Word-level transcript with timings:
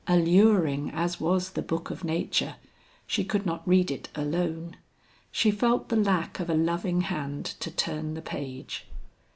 Alluring 0.07 0.89
as 0.95 1.19
was 1.19 1.51
the 1.51 1.61
book 1.61 1.91
of 1.91 2.03
nature, 2.03 2.55
she 3.05 3.23
could 3.23 3.45
not 3.45 3.67
read 3.67 3.91
it 3.91 4.09
alone. 4.15 4.75
She 5.31 5.51
felt 5.51 5.89
the 5.89 5.95
lack 5.95 6.39
of 6.39 6.49
a 6.49 6.55
loving 6.55 7.01
hand 7.01 7.45
to 7.59 7.69
turn 7.69 8.15
the 8.15 8.21
page. 8.23 8.87